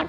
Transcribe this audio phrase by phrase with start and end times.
[0.00, 0.06] La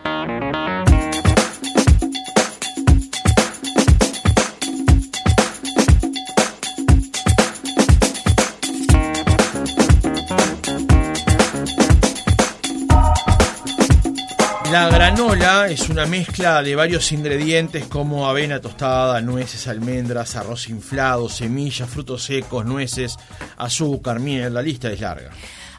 [14.90, 21.90] granola es una mezcla de varios ingredientes como avena tostada, nueces, almendras, arroz inflado, semillas,
[21.90, 23.18] frutos secos, nueces,
[23.58, 25.32] azúcar, miel, la lista es larga.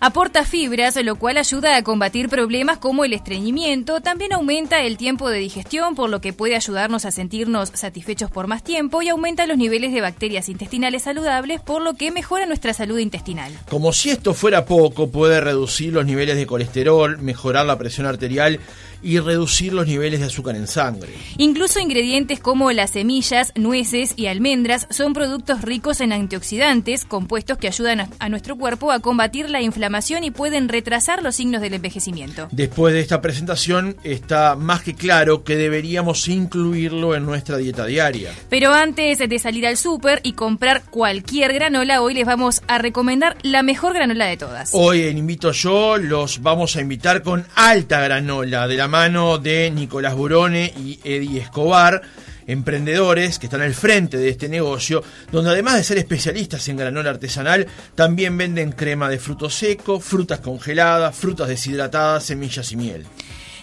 [0.04, 4.00] Aporta fibras, lo cual ayuda a combatir problemas como el estreñimiento.
[4.00, 8.48] También aumenta el tiempo de digestión, por lo que puede ayudarnos a sentirnos satisfechos por
[8.48, 12.74] más tiempo y aumenta los niveles de bacterias intestinales saludables, por lo que mejora nuestra
[12.74, 13.52] salud intestinal.
[13.70, 18.58] Como si esto fuera poco, puede reducir los niveles de colesterol, mejorar la presión arterial
[19.02, 21.12] y reducir los niveles de azúcar en sangre.
[21.38, 27.68] Incluso ingredientes como las semillas, nueces y almendras son productos ricos en antioxidantes, compuestos que
[27.68, 32.48] ayudan a nuestro cuerpo a combatir la inflamación y pueden retrasar los signos del envejecimiento.
[32.52, 38.32] Después de esta presentación está más que claro que deberíamos incluirlo en nuestra dieta diaria.
[38.48, 43.36] Pero antes de salir al súper y comprar cualquier granola, hoy les vamos a recomendar
[43.42, 44.70] la mejor granola de todas.
[44.72, 49.70] Hoy en Invito Yo los vamos a invitar con alta granola de la mano de
[49.70, 52.02] Nicolás Burone y Eddie Escobar,
[52.46, 57.08] emprendedores que están al frente de este negocio, donde además de ser especialistas en granola
[57.08, 63.06] artesanal, también venden crema de frutos secos, frutas congeladas, frutas deshidratadas, semillas y miel.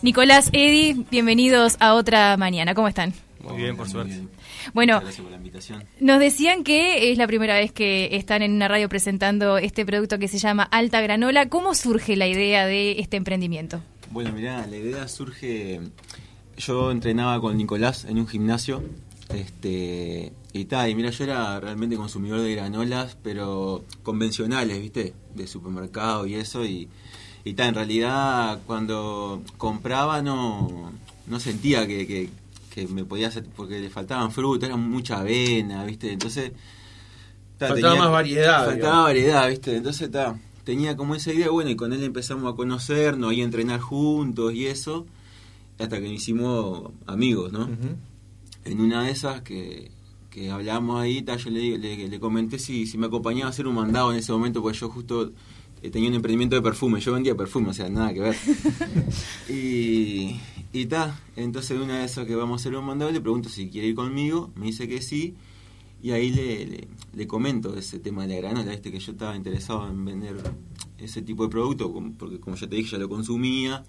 [0.02, 2.74] Nicolás, Eddie, bienvenidos a otra mañana.
[2.74, 3.14] ¿Cómo están?
[3.44, 4.24] Muy bien, por suerte.
[4.74, 5.00] Bueno,
[6.00, 10.18] nos decían que es la primera vez que están en una radio presentando este producto
[10.18, 11.50] que se llama Alta Granola.
[11.50, 13.80] ¿Cómo surge la idea de este emprendimiento?
[14.12, 15.82] Bueno, mirá, la idea surge.
[16.58, 18.84] Yo entrenaba con Nicolás en un gimnasio.
[19.30, 25.14] Este, y tal, y mira, yo era realmente consumidor de granolas, pero convencionales, ¿viste?
[25.36, 26.66] De supermercado y eso.
[26.66, 26.90] Y,
[27.44, 30.92] y tal, en realidad, cuando compraba, no,
[31.28, 32.30] no sentía que, que,
[32.74, 33.46] que me podía hacer.
[33.56, 36.12] porque le faltaban frutas, era mucha avena, ¿viste?
[36.12, 36.52] Entonces.
[37.60, 38.66] faltaba más variedad.
[38.66, 39.76] Faltaba variedad, ¿viste?
[39.76, 40.36] Entonces, está
[40.70, 44.54] tenía como esa idea, bueno, y con él empezamos a conocernos y a entrenar juntos
[44.54, 45.08] y eso,
[45.80, 47.68] hasta que nos hicimos amigos, ¿no?
[48.66, 49.90] En una de esas que,
[50.30, 54.12] que hablamos ahí, yo le, le, comenté si, si me acompañaba a hacer un mandado
[54.12, 55.32] en ese momento, porque yo justo
[55.82, 58.36] eh, tenía un emprendimiento de perfume, yo vendía perfume, o sea, nada que ver.
[59.50, 60.36] y
[60.72, 63.50] y ta, entonces en una de esas que vamos a hacer un mandado, le pregunto
[63.50, 65.34] si quiere ir conmigo, me dice que sí,
[66.02, 69.88] y ahí le, le, comento ese tema de la granola, este que yo estaba interesado
[69.90, 70.38] en vender
[70.98, 73.84] ese tipo de producto, porque como ya te dije, ya lo consumía.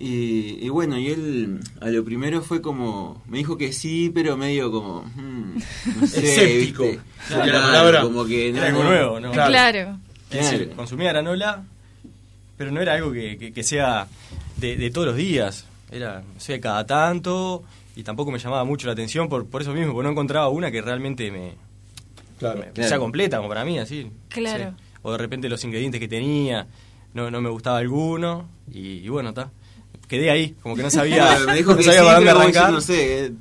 [0.00, 4.70] Y, bueno, y él a lo primero fue como, me dijo que sí, pero medio
[4.70, 5.54] como, hmm,
[6.00, 6.84] no sé, Escéptico.
[7.30, 9.32] la palabra como que era algo nuevo, ¿no?
[9.32, 9.98] Claro.
[10.30, 10.76] claro.
[10.76, 11.64] consumía granola,
[12.56, 14.06] pero no era algo que, que, sea
[14.56, 15.66] de, de, todos los días.
[15.90, 17.64] Era, no sé, cada tanto,
[17.98, 20.70] y tampoco me llamaba mucho la atención por, por eso mismo, porque no encontraba una
[20.70, 21.56] que realmente me,
[22.38, 24.08] claro, sea completa como para mí, así.
[24.28, 24.76] Claro.
[25.02, 26.68] O de repente los ingredientes que tenía,
[27.12, 29.50] no, no me gustaba alguno, y, bueno, está.
[30.06, 32.70] Quedé ahí, como que no sabía, me dijo no sabía para dónde arrancar.
[32.70, 33.32] No sé, eh,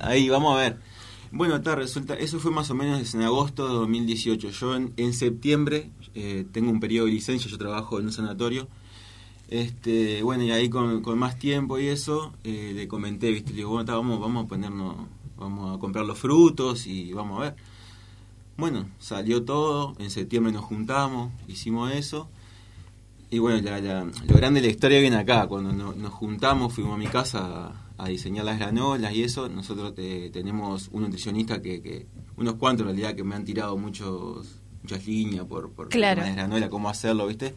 [0.00, 0.76] ahí, vamos a ver.
[1.30, 4.50] Bueno, está, resulta, eso fue más o menos en agosto de 2018.
[4.50, 8.68] Yo en, septiembre eh, tengo un periodo de licencia, yo trabajo en un sanatorio
[9.48, 13.70] este, bueno, y ahí con, más tiempo y eso, eh, le comenté, viste, le digo,
[13.70, 14.96] bueno, vamos, vamos a ponernos,
[15.36, 17.56] vamos a comprar los frutos y vamos a ver.
[18.56, 22.28] Bueno, salió todo, en septiembre nos juntamos, hicimos eso.
[23.30, 23.60] Y bueno,
[24.26, 28.08] lo grande de la historia viene acá, cuando nos juntamos, fuimos a mi casa a,
[28.08, 32.06] diseñar las granolas y eso, nosotros tenemos un nutricionista que,
[32.36, 36.20] unos cuantos en realidad que me han tirado muchos muchas líneas por, por claro.
[36.20, 37.54] las granolas, cómo hacerlo, ¿viste?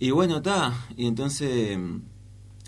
[0.00, 0.72] Y bueno, está.
[0.96, 1.78] Y entonces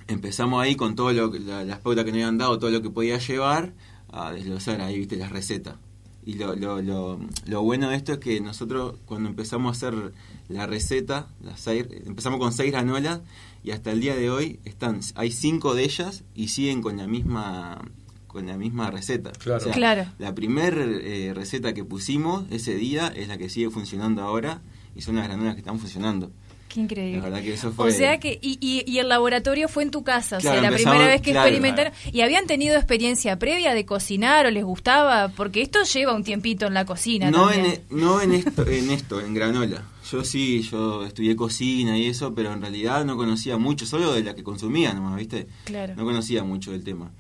[0.07, 3.19] empezamos ahí con todo lo las pautas que nos habían dado, todo lo que podía
[3.19, 3.73] llevar,
[4.13, 5.77] a desglosar ahí, viste, las recetas.
[6.25, 10.13] Y lo, lo, lo, lo, bueno de esto es que nosotros cuando empezamos a hacer
[10.49, 13.23] la receta, las empezamos con seis granolas
[13.65, 17.09] y hasta el día de hoy están hay cinco de ellas y siguen con la
[17.09, 17.81] misma
[18.29, 19.33] con la misma receta.
[19.33, 19.71] Claro.
[19.73, 20.07] claro.
[20.19, 24.63] La primera eh, receta que pusimos ese día es la que sigue funcionando ahora
[24.95, 26.31] y son las granolas que están funcionando.
[26.73, 27.19] Qué increíble.
[27.19, 27.89] La verdad que eso fue...
[27.89, 31.07] O sea que, y, y, el laboratorio fue en tu casa, o sea, la primera
[31.07, 31.93] vez que experimentaron.
[32.11, 35.29] ¿Y habían tenido experiencia previa de cocinar o les gustaba?
[35.29, 37.31] Porque esto lleva un tiempito en la cocina.
[37.31, 39.85] No, en, e, no en, esto, en esto, en granola.
[40.11, 44.23] Yo sí, yo estudié cocina y eso, pero en realidad no conocía mucho, solo de
[44.23, 45.49] la que consumía nomás, ¿viste?
[45.65, 45.95] Claro.
[45.95, 47.11] No conocía mucho del tema.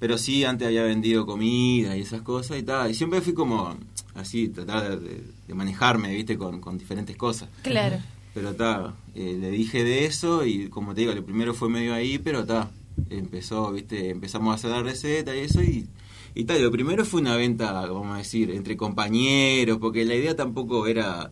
[0.00, 2.90] Pero sí, antes había vendido comida y esas cosas y tal.
[2.90, 3.76] Y siempre fui como
[4.16, 6.36] así, tratar de, de manejarme, ¿viste?
[6.36, 7.48] Con, con diferentes cosas.
[7.62, 7.98] Claro.
[8.36, 11.94] Pero está, eh, le dije de eso y como te digo, lo primero fue medio
[11.94, 12.70] ahí, pero está,
[13.08, 15.88] empezó, viste, empezamos a hacer la receta y eso y,
[16.34, 20.36] y tal, lo primero fue una venta, vamos a decir, entre compañeros, porque la idea
[20.36, 21.30] tampoco era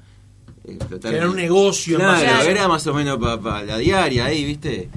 [0.66, 1.12] explotar.
[1.12, 4.88] Era un negocio, claro, era más o menos para la diaria ahí, viste.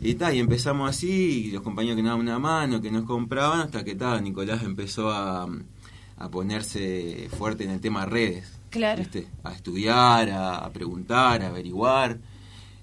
[0.00, 3.04] Y tal, y empezamos así, y los compañeros que nos daban una mano, que nos
[3.04, 5.46] compraban, hasta que tal, Nicolás empezó a,
[6.16, 8.61] a ponerse fuerte en el tema redes.
[8.72, 8.98] Claro.
[8.98, 9.28] ¿viste?
[9.44, 12.18] A estudiar, a, a preguntar, a averiguar.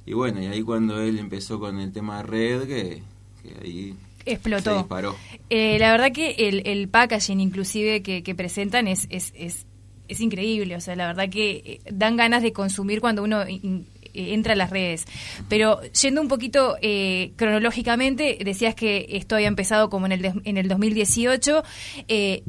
[0.06, 3.02] Y bueno, y ahí cuando él empezó con el tema red, que,
[3.44, 3.96] que ahí
[4.26, 4.72] Explotó.
[4.72, 5.16] se disparó.
[5.50, 9.66] Eh, la verdad que el, el packaging inclusive que, que presentan es, es, es,
[10.08, 13.86] es increíble, o sea, la verdad que eh, dan ganas de consumir cuando uno in-
[14.14, 15.06] eh, entra a las redes.
[15.48, 20.58] Pero yendo un poquito eh, cronológicamente, decías que esto había empezado como en el, en
[20.58, 21.64] el 2018,
[22.08, 22.42] eh,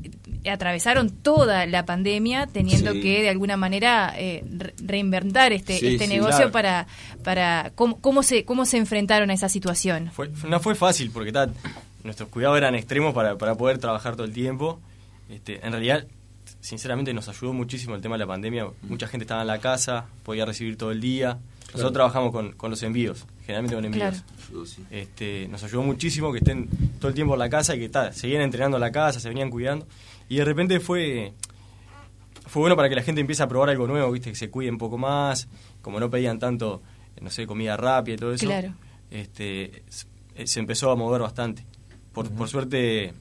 [0.49, 3.01] atravesaron toda la pandemia teniendo Sí.
[3.03, 6.53] que de alguna manera eh, re- reinventar este, Sí, este sí, negocio claro.
[6.53, 6.87] para,
[7.25, 10.11] para cómo, cómo, se, cómo se enfrentaron a esa situación.
[10.13, 11.49] Fue, no fue fácil porque ta,
[12.05, 14.81] nuestros cuidados eran extremos para, para poder trabajar todo el tiempo.
[15.29, 16.07] Este, en realidad,
[16.61, 18.67] sinceramente, nos ayudó muchísimo el tema de la pandemia.
[18.83, 21.39] Mucha gente estaba en la casa, podía recibir todo el día.
[21.69, 24.25] Nosotros trabajamos con, con los envíos, generalmente con envíos.
[24.51, 24.65] Claro.
[24.91, 28.13] Este, nos ayudó muchísimo que estén todo el tiempo en la casa y que ta,
[28.13, 29.87] seguían entrenando en la casa, se venían cuidando.
[30.31, 31.35] Y de repente fue
[32.47, 34.71] fue bueno para que la gente empiece a probar algo nuevo, viste, que se cuide
[34.71, 35.47] un poco más,
[35.83, 36.83] como no pedían tanto,
[37.21, 38.47] no sé, comida rápida y todo eso.
[38.47, 38.73] Claro.
[39.11, 40.07] Este, s-
[40.47, 41.65] se empezó a mover bastante.
[42.13, 43.13] Por, por suerte,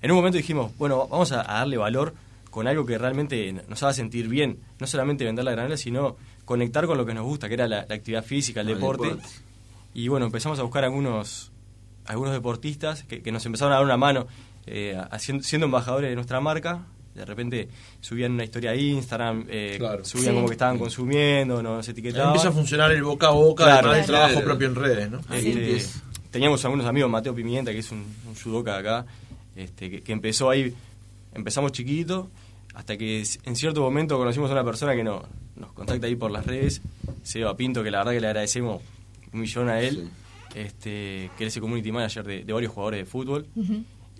[0.00, 2.14] en un momento dijimos, bueno, vamos a, a darle valor
[2.50, 6.86] con algo que realmente nos haga sentir bien, no solamente vender la granela, sino conectar
[6.86, 9.08] con lo que nos gusta, que era la, la actividad física, el El deporte.
[9.08, 9.28] deporte.
[9.94, 11.52] Y bueno, empezamos a buscar algunos
[12.06, 14.26] algunos deportistas que, que nos empezaron a dar una mano
[14.70, 16.84] eh, haciendo, siendo embajadores de nuestra marca.
[17.14, 17.68] De repente
[18.00, 20.04] subían una historia a Instagram, eh, Claro.
[20.04, 20.34] subían Sí.
[20.34, 22.28] como que estaban consumiendo, nos etiquetaban.
[22.28, 23.88] empieza a funcionar el boca a boca, Claro.
[23.90, 24.26] además del Claro.
[24.34, 25.20] trabajo propio en redes, ¿no?
[25.34, 25.84] Este,
[26.30, 29.06] teníamos algunos amigos, Mateo Pimienta, que es un, un judoka de acá,
[29.56, 30.72] este, que, que empezó ahí,
[31.34, 32.30] empezamos chiquito,
[32.74, 35.24] hasta que en cierto momento conocimos a una persona que no,
[35.56, 36.80] nos contacta ahí por las redes,
[37.24, 38.80] Seba Pinto, que la verdad que le agradecemos
[39.32, 40.08] un millón a él,
[40.54, 43.46] este, que es el community manager de, de varios jugadores de fútbol,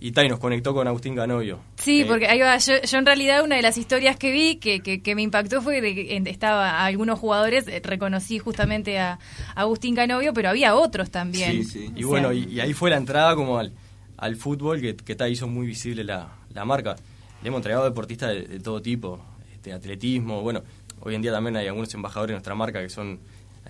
[0.01, 1.59] y nos conectó con Agustín Ganovio.
[1.77, 4.57] Sí, Eh, porque ahí va, yo, yo en realidad una de las historias que vi
[4.57, 8.99] que, que, que me impactó fue de que estaba a algunos jugadores, eh, reconocí justamente
[8.99, 9.19] a,
[9.55, 11.65] a Agustín Canovio, pero había otros también.
[11.65, 11.91] Sí, sí.
[11.97, 13.73] Y O bueno, y, y ahí fue la entrada como al,
[14.17, 16.95] al fútbol que, que ta, hizo muy visible la, la marca.
[17.43, 19.21] Le hemos entregado deportistas de, de todo tipo,
[19.53, 20.63] este, atletismo, bueno,
[21.01, 23.19] hoy en día también hay algunos embajadores de nuestra marca que son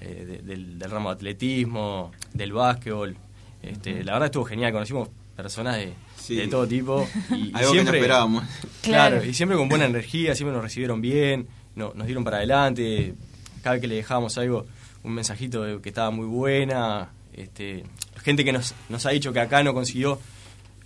[0.01, 3.17] eh, de- del, del ramo de atletismo, del básquetbol.
[3.63, 5.09] Este, La verdad estuvo genial, conocimos
[5.43, 6.37] personas de, Sí.
[6.37, 7.07] de todo tipo.
[7.31, 8.45] Y, y Algo que no siempre, esperábamos.
[8.83, 9.17] Claro.
[9.17, 9.25] Claro.
[9.31, 13.15] y siempre con buena energía, siempre nos recibieron bien, no- nos dieron para adelante.
[13.63, 14.67] Cada vez que le dejábamos algo,
[15.05, 17.09] un mensajito de que estaba muy buena.
[17.33, 17.85] Este,
[18.23, 20.19] gente que nos, nos ha dicho que acá no consiguió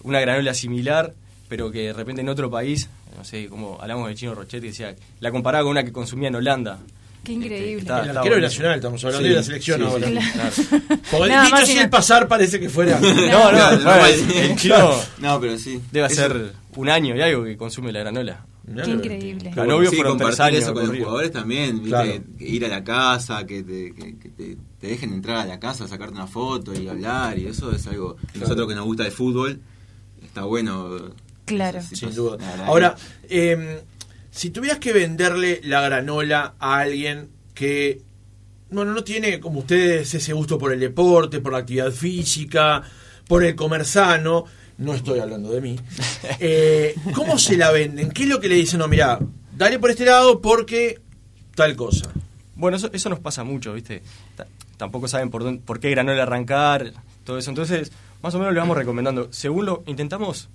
[0.03, 1.15] una granola similar,
[1.49, 4.95] pero que de repente en otro país, no sé, como hablamos del chino Rochetti, decía,
[5.21, 6.79] la comparaba con una que consumía en Holanda.
[7.25, 7.81] Qué Este, increíble.
[7.83, 8.41] está- El arquero.
[8.41, 10.07] Nacional, estamos hablando Sí, de la selección sí, ahora.
[10.09, 10.15] sí.
[10.33, 10.51] Claro.
[11.11, 12.99] Porque Nada dicho más así y el no- pasar parece que fuera.
[13.01, 14.39] No, no, Claro, bueno, no, el, sí.
[14.39, 15.81] el chino No, pero sí.
[15.93, 18.45] debe Eso- hacer un año y algo que consume la granola.
[18.65, 19.51] Qué increíble.
[19.53, 21.81] Sí, tres compartir años eso con los jugadores también.
[21.81, 22.13] Claro.
[22.39, 25.87] Ir a la casa, que, te, que, que te, te dejen entrar a la casa,
[25.89, 28.17] sacarte una foto y hablar, y eso es algo.
[28.35, 29.61] Nosotros que nos gusta el fútbol,
[30.25, 30.97] está bueno.
[31.45, 31.81] Claro.
[31.83, 32.21] Sí Sin pasa.
[32.21, 32.65] duda.
[32.67, 32.95] Ahora,
[33.29, 33.83] eh,
[34.33, 38.01] si tuvieras que venderle la granola a alguien que,
[38.71, 42.83] bueno, no tiene como ustedes ese gusto por el deporte, por la actividad física,
[43.29, 44.45] por el comer sano,
[44.79, 45.79] no estoy hablando de mí,
[46.41, 48.11] eh, ¿cómo se la venden?
[48.11, 48.79] ¿Qué es lo que le dicen?
[48.81, 49.21] No, mira,
[49.57, 50.99] dale por este lado porque
[51.55, 52.11] tal cosa.
[52.57, 54.03] Bueno, eso, eso nos pasa mucho, ¿viste?
[54.35, 54.47] Ta-
[54.79, 56.93] tampoco saben por, dónde, por qué granola arrancar,
[57.25, 57.51] todo eso.
[57.51, 59.29] Entonces, más o menos le vamos recomendando.
[59.31, 60.49] Según lo intentamos,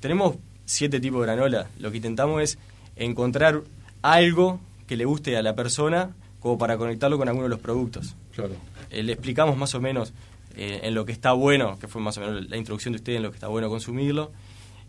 [0.00, 1.68] tenemos siete tipos de granola.
[1.78, 2.58] Lo que intentamos es
[2.96, 3.62] encontrar
[4.02, 6.10] algo que le guste a la persona
[6.40, 8.14] como para conectarlo con alguno de los productos.
[8.34, 8.54] Claro.
[8.90, 10.12] Eh, le explicamos más o menos
[10.56, 13.16] eh, en lo que está bueno, que fue más o menos la introducción de ustedes
[13.16, 14.30] en lo que está bueno consumirlo.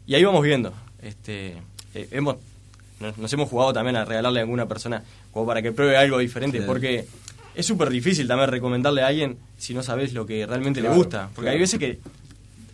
[0.05, 0.73] Y ahí vamos viendo.
[1.01, 1.53] Este,
[1.93, 2.35] eh, hemos,
[2.99, 6.19] nos, nos hemos jugado también a regalarle a alguna persona como para que pruebe algo
[6.19, 7.07] diferente, porque
[7.55, 10.97] es súper difícil también recomendarle a alguien si no sabes lo que realmente Claro, le
[10.99, 11.29] gusta.
[11.33, 11.53] Porque claro.
[11.53, 11.99] hay veces que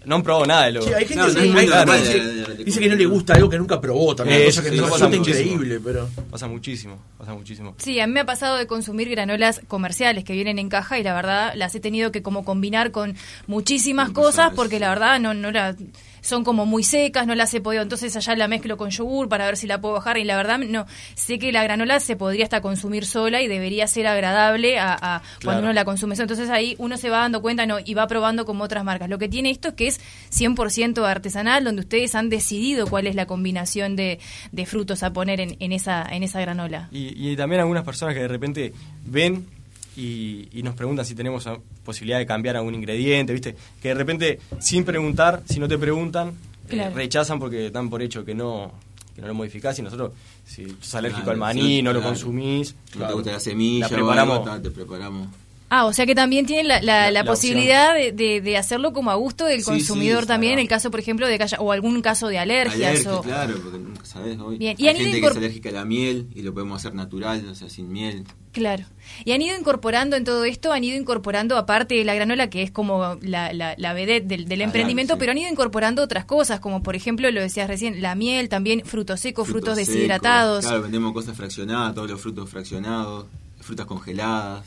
[0.05, 1.99] no han probado nada de lo Sí, hay gente, No, no que- es hay de-
[2.01, 4.61] dice, de- de- dice que no le gusta algo que nunca probó también, Eh, cosa
[4.63, 5.51] que sí, resulta pasa muchísimo.
[5.53, 6.09] increíble, pero...
[6.29, 7.75] pasa muchísimo, pasa muchísimo.
[7.77, 11.03] Sí, a mí me ha pasado de consumir granolas comerciales que vienen en caja y
[11.03, 13.15] la verdad las he tenido que como combinar con
[13.47, 15.75] muchísimas cosas porque la verdad no no era
[16.21, 19.45] son como muy secas, no las he podido, entonces allá la mezclo con yogur para
[19.45, 20.85] ver si la puedo bajar y la verdad no,
[21.15, 25.63] sé que la granola se podría hasta consumir sola y debería ser agradable a, cuando
[25.63, 26.15] uno la consume.
[26.15, 29.09] Entonces ahí uno se va dando cuenta no, y va probando como otras marcas.
[29.09, 30.01] Lo que tiene esto es que es
[30.31, 34.19] 100% artesanal, donde ustedes han decidido cuál es la combinación de,
[34.65, 36.87] frutos a poner en, esa, en esa granola.
[36.91, 38.73] Y, y también algunas personas que de repente
[39.05, 39.47] ven
[39.95, 41.47] y, nos preguntan si tenemos
[41.83, 43.55] posibilidad de cambiar algún ingrediente, ¿viste?
[43.81, 46.33] Que de repente, sin preguntar, si no te preguntan,
[46.69, 48.71] eh, rechazan porque dan por hecho que no,
[49.15, 50.13] que no lo modificás y nosotros,
[50.45, 52.75] si sos alérgico al maní, no lo consumís.
[52.97, 54.61] No te gusta la semilla, preparamos.
[54.61, 55.27] te preparamos
[55.73, 59.45] Ah, o sea que también tienen la, la, posibilidad de, de, hacerlo como a gusto
[59.45, 62.39] del consumidor también, en el caso, por ejemplo, de que haya, o algún caso de
[62.39, 63.07] alergias.
[63.07, 63.21] o...
[63.21, 64.57] Claro, porque nunca sabes hoy.
[64.57, 64.75] Bien.
[64.77, 67.55] ¿Y Hay gente que es alérgica a la miel y lo podemos hacer natural, o
[67.55, 68.25] sea, sin miel.
[68.51, 68.83] Claro.
[69.23, 72.63] Y han ido incorporando en todo esto, han ido incorporando, aparte de la granola, que
[72.63, 76.83] es como la, la, la vedette del, emprendimiento, pero han ido incorporando otras cosas, como
[76.83, 80.65] por ejemplo, lo decías recién, la miel, también frutos secos, frutos, deshidratados.
[80.65, 83.27] Claro, vendemos cosas fraccionadas, todos los frutos fraccionados,
[83.61, 84.65] frutas congeladas.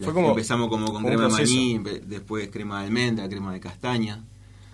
[0.00, 4.22] Fue como, empezamos como con crema de maní, después crema de almendra, crema de castaña.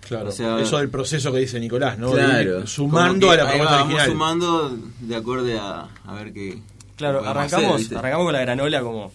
[0.01, 2.11] Claro, eso del proceso que dice Nicolás, ¿no?
[2.11, 6.59] Claro, sumando a la propuesta vamos sumando de acorde a, a ver qué.
[6.97, 9.11] Claro, arrancamos, arrancamos con la granola como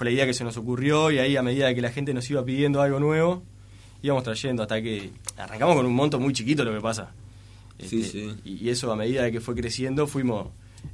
[0.00, 2.28] fue la idea que se nos ocurrió y ahí a medida que la gente nos
[2.30, 3.42] iba pidiendo algo nuevo,
[4.02, 7.10] íbamos trayendo hasta que arrancamos con un monto muy chiquito lo que pasa.
[7.78, 8.34] sí, este, sí.
[8.44, 10.48] Y, eso a medida de que fue creciendo fuimos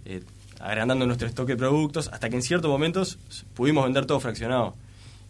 [0.04, 0.22] eh,
[0.60, 3.18] agrandando nuestro stock de productos hasta que en ciertos momentos
[3.54, 4.74] pudimos vender todo fraccionado.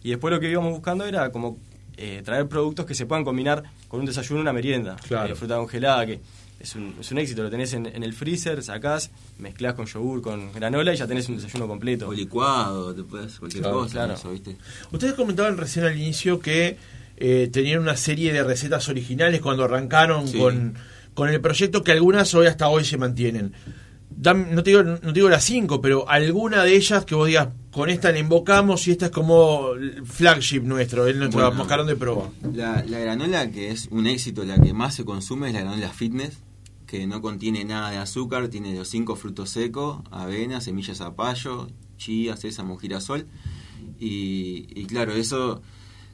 [0.03, 1.57] Y después lo que íbamos buscando era como
[1.97, 4.95] eh, traer productos que se puedan combinar con un desayuno, una merienda.
[5.07, 5.33] Claro.
[5.33, 6.19] Eh, fruta congelada, que
[6.59, 10.51] es un, es un éxito, lo tenés en, el freezer, sacás, mezclás con yogur, con
[10.53, 12.07] granola y ya tenés un desayuno completo.
[12.07, 14.15] O licuado, te puedes cualquier cosa,
[14.91, 16.77] Ustedes comentaban recién al inicio que
[17.17, 20.75] eh, tenían una serie de recetas originales cuando arrancaron con,
[21.13, 23.53] con el proyecto que algunas hoy hasta hoy se mantienen
[24.17, 27.89] no, te digo, no digo las cinco, pero alguna de ellas que vos digas, con
[27.89, 29.69] esta la invocamos y esta es como
[30.05, 32.29] flagship nuestro, es nuestro bueno, de prueba.
[32.53, 35.89] La, la granola que es un éxito, la que más se consume es la granola
[35.89, 36.39] fitness,
[36.87, 42.37] que no contiene nada de azúcar, tiene los cinco frutos secos, avena, semillas zapallo, chía,
[42.37, 43.27] sésamo, girasol.
[43.99, 45.61] Y, y claro, eso,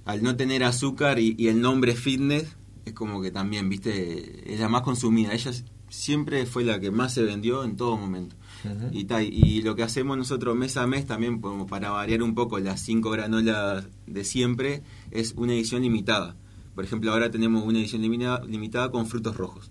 [0.05, 2.55] al no tener azúcar y, y el nombre fitness,
[2.85, 5.33] es como que también, viste, es la más consumida.
[5.33, 8.35] Ellas siempre fue la que más se vendió en todo momento.
[8.91, 12.59] y, y lo que hacemos nosotros mes a mes también, como para variar un poco
[12.59, 14.81] las cinco granolas de siempre,
[15.11, 16.35] es una edición limitada.
[16.73, 19.69] Por ejemplo, ahora tenemos una edición limitada, con frutos rojos.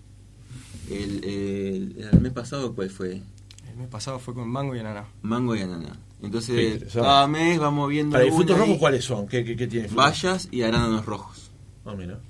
[0.89, 3.21] El, el, mes pasado, ¿cuál fue?
[3.69, 5.05] El mes pasado fue con mango y ananá.
[5.21, 5.99] Mango y ananá.
[6.21, 8.17] Entonces, cada mes vamos viendo.
[8.17, 9.27] ¿Para frutos rojos cuáles son?
[9.27, 11.51] ¿Qué, qué, qué Bayas y arándanos rojos.
[11.85, 12.21] Ah, mira.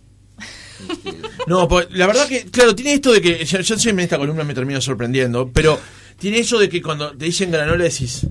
[1.47, 4.45] No, pues, la verdad que, claro, tiene esto de que, yo, siempre en esta columna
[4.45, 5.77] me termino sorprendiendo, pero
[6.17, 8.25] tiene eso de que cuando te dicen granola decís,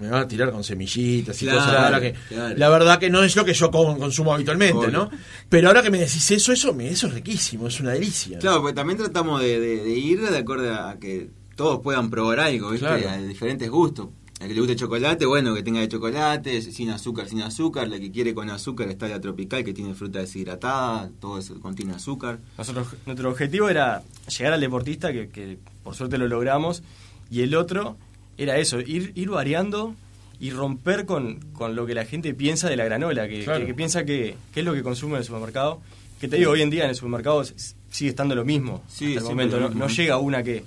[0.00, 1.90] me van a tirar con semillitas y cosas.
[1.92, 2.14] La, que,
[2.56, 5.08] la verdad que no es lo que yo consumo habitualmente, ¿no?
[5.48, 8.38] Pero ahora que me decís eso, eso, eso es riquísimo, es una delicia.
[8.38, 12.86] Claro, porque también tratamos de, ir de acuerdo a que todos puedan probar algo, ¿viste?
[12.86, 14.08] A diferentes gustos.
[14.40, 17.88] El que le guste chocolate, bueno, que tenga de chocolate, sin azúcar, sin azúcar.
[17.88, 21.94] La que quiere con azúcar está la tropical, que tiene fruta deshidratada, todo eso contiene
[21.94, 22.38] azúcar.
[22.56, 26.84] Nosotros, nuestro objetivo era llegar al deportista, que, por suerte lo logramos,
[27.30, 27.96] y el otro
[28.36, 29.96] era eso, ir, ir variando
[30.38, 34.04] y romper con, con lo que la gente piensa de la granola, que, que, piensa
[34.04, 35.80] que, es lo que consume en el supermercado.
[36.20, 37.42] Que te digo, hoy en día en el supermercado
[37.90, 39.58] sigue estando lo mismo sí, hasta el momento.
[39.58, 40.64] No, no, llega una que,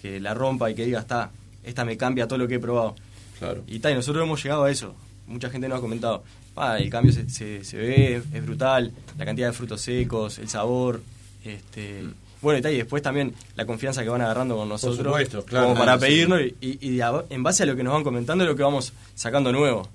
[0.00, 1.30] que la rompa y que diga, está,
[1.64, 2.94] esta me cambia todo lo que he probado.
[3.38, 3.62] Claro.
[3.66, 4.94] Y, tal, nosotros hemos llegado a eso.
[5.26, 6.22] Mucha gente nos ha comentado,
[6.78, 11.02] el cambio se, se, ve, es brutal, la cantidad de frutos secos, el sabor,
[11.44, 12.02] este...
[12.02, 12.14] Mm.
[12.42, 15.16] Bueno, y, después también la confianza que van agarrando con nosotros.
[15.50, 17.00] como para pedirnos y, y,
[17.30, 19.88] en base a lo que nos van comentando es lo que vamos sacando nuevo.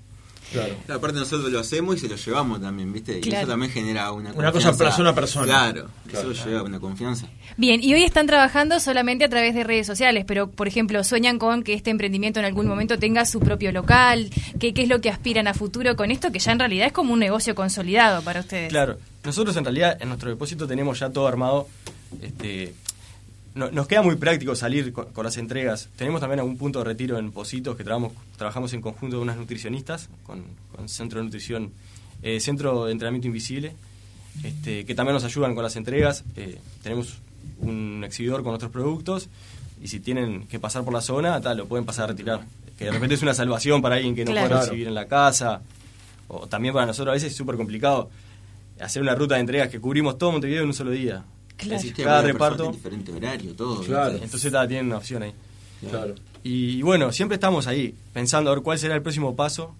[0.52, 0.74] Claro.
[0.88, 3.20] Aparte nosotros lo hacemos y se lo llevamos también, ¿viste?
[3.22, 5.46] Y eso también genera una Una cosa persona a persona.
[5.46, 7.26] Claro, eso lleva una confianza.
[7.56, 11.38] Bien, y hoy están trabajando solamente a través de redes sociales, pero por ejemplo, sueñan
[11.38, 15.00] con que este emprendimiento en algún momento tenga su propio local, ¿qué, qué es lo
[15.00, 16.30] que aspiran a futuro con esto?
[16.32, 18.70] Que ya en realidad es como un negocio consolidado para ustedes.
[18.70, 21.68] Claro, nosotros en realidad en nuestro depósito tenemos ya todo armado.
[22.20, 22.74] Este,
[23.54, 25.88] nos queda muy práctico salir con, las entregas.
[25.96, 29.36] Tenemos también algún punto de retiro en Positos que trabajamos, trabajamos en conjunto con unas
[29.36, 30.44] nutricionistas, con,
[30.88, 31.72] Centro de Nutrición,
[32.22, 33.74] eh, Centro de Entrenamiento Invisible,
[34.42, 36.24] este, que también nos ayudan con las entregas.
[36.36, 37.18] Eh, tenemos
[37.60, 39.28] un exhibidor con otros productos
[39.82, 42.40] y si tienen que pasar por la zona, tal, lo pueden pasar a retirar.
[42.78, 45.60] Que de repente es una salvación para alguien que no puede recibir en la casa.
[46.28, 48.10] O también para nosotros a veces es súper complicado
[48.80, 51.24] hacer una ruta de entregas que cubrimos todo Montevideo en un solo día.
[51.56, 51.82] Claro.
[51.96, 52.66] Cada reparto.
[52.66, 53.82] en diferente horario, todo.
[53.82, 54.18] Claro.
[54.22, 55.32] Entonces tienen una opción ahí.
[55.88, 56.14] Claro.
[56.44, 59.74] Y, y bueno, siempre estamos ahí, pensando a ver cuál será el próximo paso.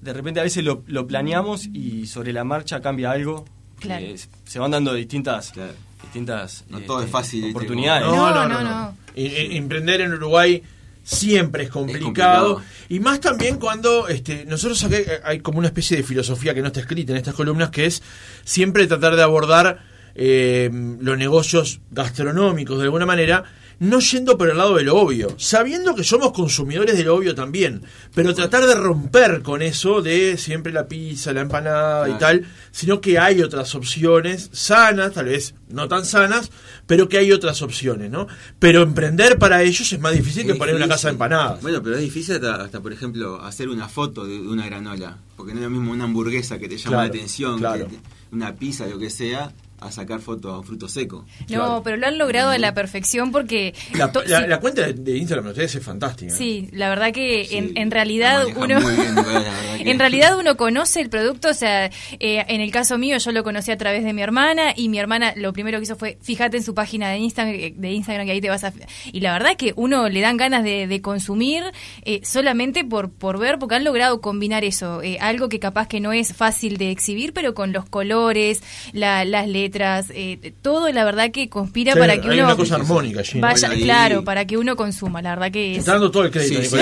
[0.00, 3.44] De repente a veces lo, lo planeamos y sobre la marcha cambia algo.
[3.78, 4.04] Claro.
[4.06, 5.72] es- se van dando distintas, Claro.
[6.02, 8.06] distintas No este, todo es fácil, oportunidades.
[8.06, 8.96] No, no, no.
[9.14, 10.62] Y- y- emprender en Uruguay
[11.02, 12.54] siempre es complicado.
[12.56, 12.62] complicado.
[12.88, 16.68] Y más también cuando este, nosotros acá hay como una especie de filosofía que no
[16.68, 18.02] está escrita en estas columnas, que es
[18.44, 19.82] siempre tratar de abordar
[20.14, 23.44] eh, los negocios gastronómicos de alguna manera,
[23.78, 27.34] no yendo por el lado de lo obvio, sabiendo que somos consumidores de lo obvio
[27.34, 27.82] también,
[28.14, 33.00] pero tratar de romper con eso de siempre la pizza, la empanada y tal, sino
[33.00, 36.50] que hay otras opciones sanas, tal vez no tan sanas,
[36.86, 38.26] pero que hay otras opciones, ¿no?
[38.58, 41.62] Pero emprender para ellos es más difícil que poner una casa de empanadas.
[41.62, 45.16] Bueno, pero es difícil hasta, hasta, por ejemplo, hacer una foto de, de una granola.
[45.36, 47.86] Porque no es lo mismo una hamburguesa que te llama Claro, la atención, claro.
[47.88, 48.00] que te-
[48.32, 51.24] una pizza, lo que sea, a sacar foto a un fruto seco.
[51.40, 51.80] No, Claro.
[51.84, 53.74] pero lo han logrado a la perfección porque...
[53.94, 56.34] La, to- la- sí, la cuenta de, de Instagram de ustedes es fantástica.
[56.34, 58.80] sí, la verdad que Sí, en, realidad uno...
[58.80, 62.44] muy bien, Nicolás, la verdad que- En realidad uno conoce el producto, o sea, eh,
[62.48, 65.32] en el caso mío yo lo conocí a través de mi hermana y mi hermana
[65.36, 68.40] lo primero que hizo fue, fíjate en su página de Instagram, de Instagram que ahí
[68.40, 68.72] te vas a...
[69.12, 71.62] Y la verdad que uno le dan ganas de, de consumir
[72.02, 76.00] eh, solamente por, por ver, porque han logrado combinar eso, eh, algo que capaz que
[76.00, 79.69] no es fácil de exhibir, pero con los colores, la- las letras,
[80.10, 83.40] eh, todo la verdad que conspira Sí, para que hay uno una cosa armónica allí.
[83.40, 83.46] ¿no?
[83.46, 85.78] vaya, ahí- claro, para que uno consuma, la verdad que es...
[85.78, 86.76] Está dando todo el crédito, Sí, sí,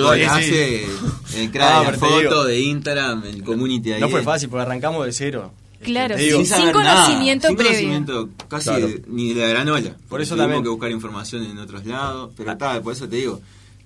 [0.00, 0.84] ahí hace
[1.36, 4.00] el crack Ah, de la foto de Instagram, el community ahí.
[4.00, 5.52] No fue fácil porque arrancamos de cero.
[5.82, 7.72] Claro, digo, sin saber conocimiento sin previo.
[7.72, 8.86] conocimiento casi Claro.
[8.88, 9.96] de- ni de la granola.
[10.08, 12.30] Por eso también- que buscar información en otros lados.
[12.36, 13.40] Pero está, por eso te digo,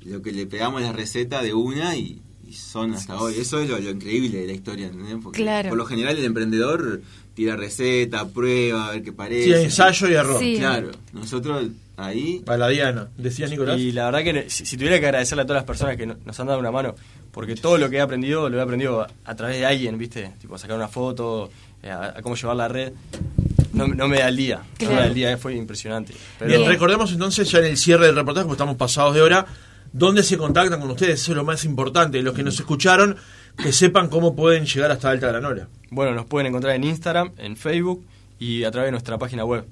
[0.05, 3.35] lo que le pegamos la receta de una y, y son hasta hoy.
[3.39, 5.17] Eso es lo, lo increíble de la historia, ¿entendés?
[5.23, 5.69] Porque Claro.
[5.69, 7.01] por lo general el emprendedor
[7.35, 9.45] tira receta, prueba, a ver qué parece.
[9.59, 10.41] Sí, ensayo y error.
[10.41, 10.57] Sí.
[10.59, 12.43] Claro, nosotros ahí...
[12.45, 13.79] Paladiana, decía Nicolás.
[13.79, 16.17] Y la verdad que si, si tuviera que agradecerle a todas las personas que no-
[16.25, 16.95] nos han dado una mano,
[17.33, 20.33] porque todo lo que he aprendido lo he aprendido a, a través de alguien, ¿viste?
[20.41, 21.51] Tipo, sacar una foto,
[21.83, 22.93] eh, a, a cómo llevar la red.
[23.73, 24.63] No, no me da el día.
[24.81, 26.15] No me da el día, eh, fue impresionante.
[26.39, 26.69] Pero, Bien.
[26.69, 29.47] recordemos entonces ya en el cierre del reportaje, porque estamos pasados de hora,
[29.93, 32.23] dónde se contactan con ustedes, eso es lo más importante.
[32.23, 33.17] Los que nos escucharon,
[33.57, 35.69] que sepan cómo pueden llegar hasta Alta Granola.
[35.91, 38.05] Bueno, nos pueden encontrar en Instagram, en Facebook
[38.39, 39.67] y a través de nuestra página web.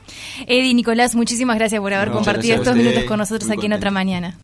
[0.48, 3.74] Eddie, Nicolás, muchísimas gracias por haber No, compartido estos minutos con nosotros Muy aquí en
[3.74, 4.34] otra mañana.